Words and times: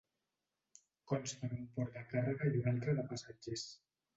Consta 1.11 1.51
d'un 1.51 1.69
port 1.75 1.99
de 1.99 2.03
càrrega 2.15 2.51
i 2.55 2.59
un 2.63 2.73
altre 2.73 2.97
de 3.01 3.07
passatgers. 3.13 3.69